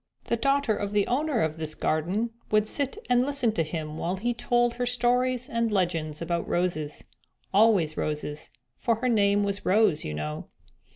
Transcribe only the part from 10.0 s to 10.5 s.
you know."